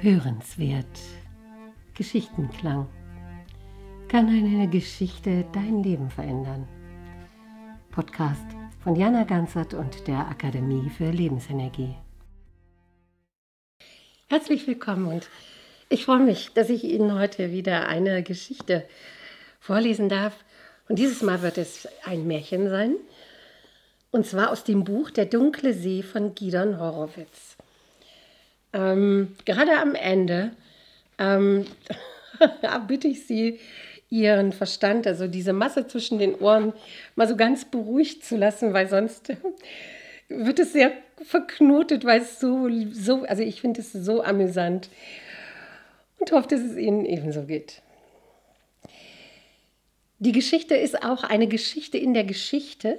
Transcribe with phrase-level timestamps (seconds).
[0.00, 0.86] Hörenswert.
[1.94, 2.88] Geschichtenklang.
[4.06, 6.68] Kann eine Geschichte dein Leben verändern?
[7.90, 8.46] Podcast
[8.80, 11.96] von Jana Ganzert und der Akademie für Lebensenergie.
[14.28, 15.28] Herzlich willkommen und
[15.88, 18.88] ich freue mich, dass ich Ihnen heute wieder eine Geschichte
[19.58, 20.44] vorlesen darf.
[20.88, 22.94] Und dieses Mal wird es ein Märchen sein.
[24.12, 27.57] Und zwar aus dem Buch Der dunkle See von Gidon Horowitz.
[28.72, 30.52] Ähm, gerade am Ende
[31.18, 31.66] ähm,
[32.88, 33.58] bitte ich Sie,
[34.10, 36.72] Ihren Verstand, also diese Masse zwischen den Ohren,
[37.14, 39.34] mal so ganz beruhigt zu lassen, weil sonst
[40.28, 40.92] wird es sehr
[41.22, 44.88] verknotet, weil es so, so also ich finde es so amüsant
[46.18, 47.82] und hoffe, dass es Ihnen ebenso geht.
[50.20, 52.98] Die Geschichte ist auch eine Geschichte in der Geschichte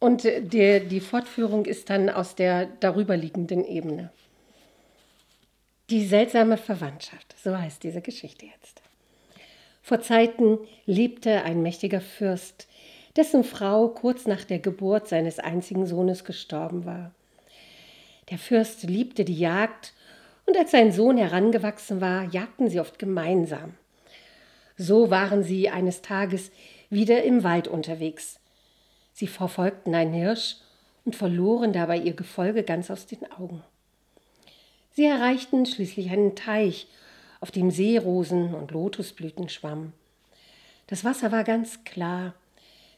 [0.00, 4.10] und die, die Fortführung ist dann aus der darüberliegenden Ebene.
[5.90, 8.80] Die seltsame Verwandtschaft, so heißt diese Geschichte jetzt.
[9.82, 12.68] Vor Zeiten lebte ein mächtiger Fürst,
[13.16, 17.12] dessen Frau kurz nach der Geburt seines einzigen Sohnes gestorben war.
[18.30, 19.92] Der Fürst liebte die Jagd,
[20.46, 23.74] und als sein Sohn herangewachsen war, jagten sie oft gemeinsam.
[24.78, 26.50] So waren sie eines Tages
[26.88, 28.40] wieder im Wald unterwegs.
[29.12, 30.56] Sie verfolgten einen Hirsch
[31.04, 33.62] und verloren dabei ihr Gefolge ganz aus den Augen.
[34.94, 36.86] Sie erreichten schließlich einen Teich,
[37.40, 39.92] auf dem Seerosen und Lotusblüten schwammen.
[40.86, 42.34] Das Wasser war ganz klar.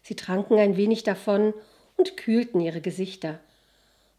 [0.02, 1.54] Sie tranken ein wenig davon
[1.96, 3.40] und kühlten ihre Gesichter.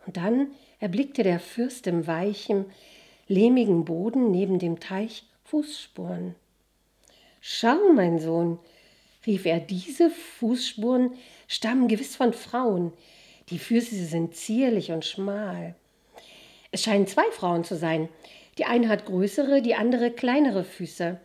[0.05, 0.47] Und dann
[0.79, 2.65] erblickte der Fürst im weichen,
[3.27, 6.35] lehmigen Boden neben dem Teich Fußspuren.
[7.39, 8.57] Schau, mein Sohn,
[9.25, 11.11] rief er, diese Fußspuren
[11.47, 12.91] stammen gewiss von Frauen.
[13.49, 15.75] Die Füße sind zierlich und schmal.
[16.77, 18.07] Es scheinen zwei Frauen zu sein.
[18.59, 21.19] Die eine hat größere, die andere kleinere Füße.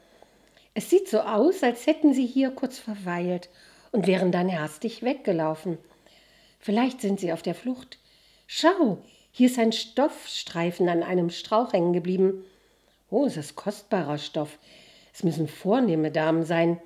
[0.72, 3.50] Es sieht so aus, als hätten sie hier kurz verweilt
[3.90, 5.76] und wären dann hastig weggelaufen.
[6.58, 7.98] Vielleicht sind sie auf der Flucht.
[8.46, 8.96] Schau,
[9.30, 12.46] hier ist ein Stoffstreifen an einem Strauch hängen geblieben.
[13.10, 14.58] Oh, es ist kostbarer Stoff.
[15.12, 16.80] Es müssen vornehme Damen sein.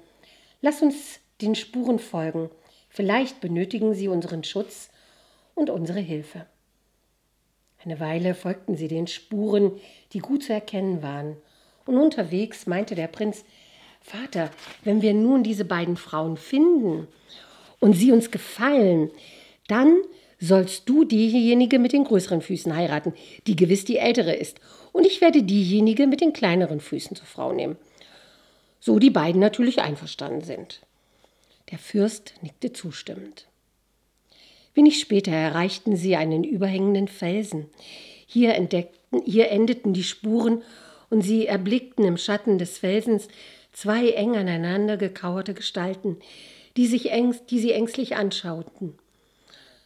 [0.60, 2.50] Lass uns den Spuren folgen.
[2.88, 4.90] Vielleicht benötigen sie unseren Schutz
[5.54, 6.46] und unsere Hilfe.
[7.86, 9.70] Eine Weile folgten sie den Spuren,
[10.12, 11.36] die gut zu erkennen waren.
[11.86, 13.44] Und unterwegs meinte der Prinz,
[14.02, 14.50] Vater,
[14.82, 17.06] wenn wir nun diese beiden Frauen finden
[17.78, 19.12] und sie uns gefallen,
[19.68, 19.98] dann
[20.40, 23.14] sollst du diejenige mit den größeren Füßen heiraten,
[23.46, 24.58] die gewiss die ältere ist,
[24.92, 27.76] und ich werde diejenige mit den kleineren Füßen zur Frau nehmen.
[28.80, 30.80] So die beiden natürlich einverstanden sind.
[31.70, 33.46] Der Fürst nickte zustimmend.
[34.76, 37.70] Wenig später erreichten sie einen überhängenden Felsen.
[38.26, 40.62] Hier, entdeckten, hier endeten die Spuren
[41.08, 43.28] und sie erblickten im Schatten des Felsens
[43.72, 46.18] zwei eng aneinander gekauerte Gestalten,
[46.76, 48.98] die, sich ängst, die sie ängstlich anschauten.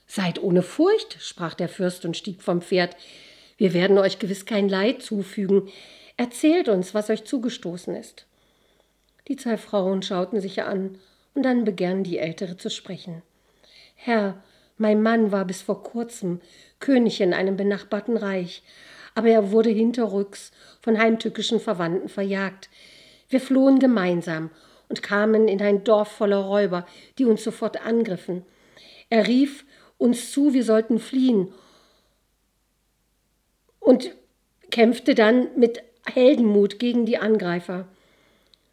[0.08, 2.96] Seid ohne Furcht, sprach der Fürst und stieg vom Pferd.
[3.58, 5.68] Wir werden euch gewiss kein Leid zufügen.
[6.16, 8.26] Erzählt uns, was euch zugestoßen ist.
[9.28, 10.98] Die zwei Frauen schauten sich an,
[11.34, 13.22] und dann begann die Ältere zu sprechen.
[13.94, 14.42] Herr,
[14.80, 16.40] mein Mann war bis vor kurzem
[16.78, 18.62] König in einem benachbarten Reich,
[19.14, 22.70] aber er wurde hinterrücks von heimtückischen Verwandten verjagt.
[23.28, 24.48] Wir flohen gemeinsam
[24.88, 26.86] und kamen in ein Dorf voller Räuber,
[27.18, 28.46] die uns sofort angriffen.
[29.10, 29.66] Er rief
[29.98, 31.52] uns zu, wir sollten fliehen
[33.80, 34.16] und
[34.70, 37.86] kämpfte dann mit Heldenmut gegen die Angreifer.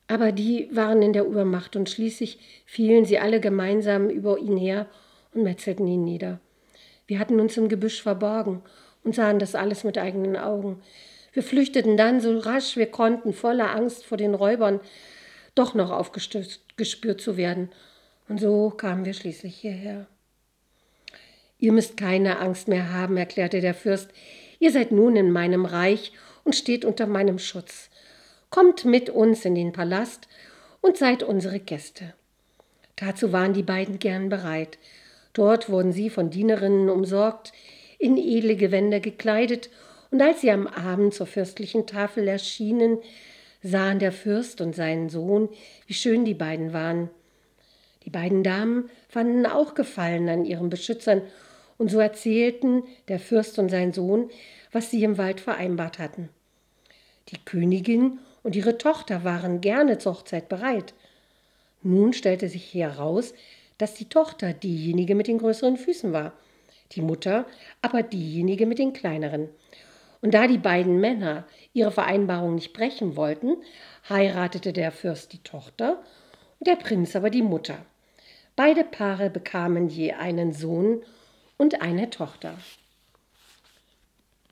[0.08, 4.88] Aber die waren in der Übermacht und schließlich fielen sie alle gemeinsam über ihn her
[5.38, 6.40] und metzelten ihn nieder.
[7.06, 8.62] Wir hatten uns im Gebüsch verborgen
[9.04, 10.82] und sahen das alles mit eigenen Augen.
[11.32, 14.80] Wir flüchteten dann so rasch wir konnten, voller Angst vor den Räubern,
[15.56, 17.70] doch noch aufgespürt zu werden.
[18.28, 20.08] Und so kamen wir schließlich hierher.
[21.60, 24.10] Ihr müsst keine Angst mehr haben, erklärte der Fürst.
[24.60, 26.12] Ihr seid nun in meinem Reich
[26.44, 27.90] und steht unter meinem Schutz.
[28.50, 30.28] Kommt mit uns in den Palast
[30.82, 32.14] und seid unsere Gäste.
[32.96, 34.78] Dazu waren die beiden gern bereit.
[35.38, 37.54] Dort wurden sie von Dienerinnen umsorgt,
[38.00, 39.70] in edle Gewänder gekleidet,
[40.10, 42.98] und als sie am Abend zur fürstlichen Tafel erschienen,
[43.62, 45.50] sahen der Fürst und sein Sohn,
[45.86, 47.12] wie schön die beiden waren.
[48.04, 51.22] Die beiden Damen fanden auch Gefallen an ihren Beschützern,
[51.78, 54.32] und so erzählten der Fürst und sein Sohn,
[54.72, 56.30] was sie im Wald vereinbart hatten.
[57.30, 60.96] Die Königin und ihre Tochter waren gerne zur Hochzeit bereit.
[61.84, 63.36] Nun stellte sich heraus,
[63.78, 66.34] dass die Tochter diejenige mit den größeren Füßen war,
[66.94, 67.46] die Mutter
[67.82, 69.50] aber diejenige mit den kleineren.
[70.22, 73.58] Und da die beiden Männer ihre Vereinbarung nicht brechen wollten,
[74.10, 76.04] heiratete der Fürst die Tochter
[76.60, 77.78] und der Prinz aber die Mutter.
[78.56, 81.04] Beide Paare bekamen je einen Sohn
[81.58, 82.58] und eine Tochter.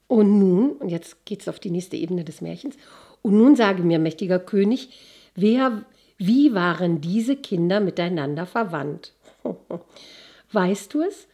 [0.07, 2.77] Und nun, und jetzt geht es auf die nächste Ebene des Märchens,
[3.24, 4.89] und nun sage mir, mächtiger König,
[5.33, 5.83] wer,
[6.19, 9.15] wie waren diese Kinder miteinander verwandt?
[10.52, 11.28] Weißt du es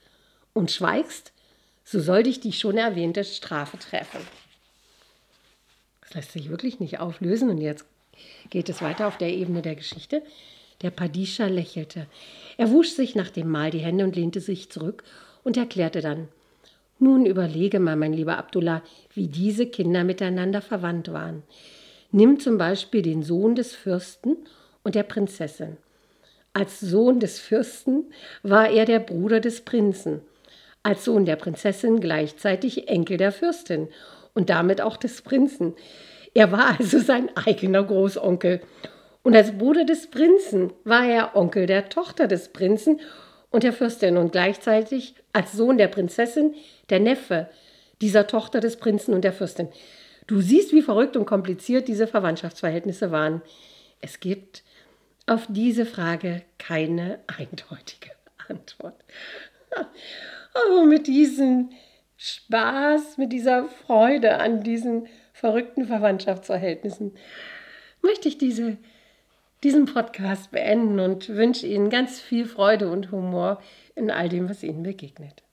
[0.53, 1.31] und schweigst,
[1.83, 4.21] so soll dich die schon erwähnte Strafe treffen.
[6.01, 7.85] Das lässt sich wirklich nicht auflösen und jetzt
[8.49, 10.21] geht es weiter auf der Ebene der Geschichte.
[10.81, 12.07] Der Padischa lächelte.
[12.57, 15.03] Er wusch sich nach dem Mahl die Hände und lehnte sich zurück
[15.43, 16.27] und erklärte dann,
[17.01, 18.83] nun überlege mal, mein lieber Abdullah,
[19.15, 21.41] wie diese Kinder miteinander verwandt waren.
[22.11, 24.37] Nimm zum Beispiel den Sohn des Fürsten
[24.83, 25.77] und der Prinzessin.
[26.53, 28.11] Als Sohn des Fürsten
[28.43, 30.21] war er der Bruder des Prinzen,
[30.83, 33.87] als Sohn der Prinzessin gleichzeitig Enkel der Fürstin
[34.33, 35.75] und damit auch des Prinzen.
[36.33, 38.61] Er war also sein eigener Großonkel.
[39.23, 42.99] Und als Bruder des Prinzen war er Onkel der Tochter des Prinzen
[43.49, 46.55] und der Fürstin und gleichzeitig als Sohn der Prinzessin
[46.89, 47.49] der Neffe
[48.01, 49.69] dieser Tochter des Prinzen und der Fürstin.
[50.27, 53.41] Du siehst, wie verrückt und kompliziert diese Verwandtschaftsverhältnisse waren.
[54.01, 54.63] Es gibt
[55.27, 58.11] auf diese Frage keine eindeutige
[58.47, 59.03] Antwort.
[60.53, 61.69] Aber mit diesem
[62.17, 67.13] Spaß, mit dieser Freude an diesen verrückten Verwandtschaftsverhältnissen
[68.01, 68.77] möchte ich diese,
[69.63, 73.61] diesen Podcast beenden und wünsche Ihnen ganz viel Freude und Humor
[73.95, 75.43] in all dem, was Ihnen begegnet.